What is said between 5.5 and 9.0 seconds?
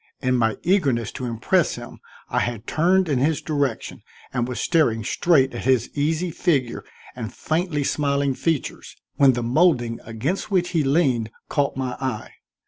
at his easy figure and faintly smiling features,